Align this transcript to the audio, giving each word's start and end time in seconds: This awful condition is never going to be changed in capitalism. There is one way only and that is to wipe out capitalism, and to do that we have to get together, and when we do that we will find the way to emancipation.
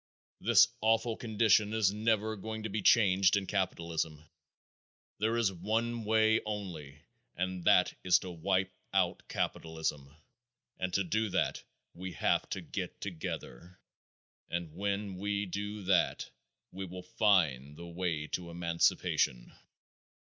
This 0.39 0.67
awful 0.81 1.15
condition 1.15 1.73
is 1.73 1.91
never 1.93 2.35
going 2.35 2.63
to 2.63 2.69
be 2.69 2.81
changed 2.81 3.37
in 3.37 3.45
capitalism. 3.45 4.23
There 5.19 5.37
is 5.37 5.53
one 5.53 6.05
way 6.05 6.41
only 6.43 7.03
and 7.35 7.63
that 7.65 7.93
is 8.03 8.17
to 8.21 8.31
wipe 8.31 8.73
out 8.95 9.21
capitalism, 9.27 10.11
and 10.79 10.91
to 10.95 11.03
do 11.03 11.29
that 11.29 11.61
we 11.93 12.13
have 12.13 12.49
to 12.49 12.61
get 12.61 12.99
together, 12.99 13.79
and 14.49 14.73
when 14.73 15.17
we 15.17 15.45
do 15.45 15.83
that 15.83 16.31
we 16.71 16.83
will 16.83 17.03
find 17.03 17.77
the 17.77 17.85
way 17.85 18.25
to 18.29 18.49
emancipation. 18.49 19.53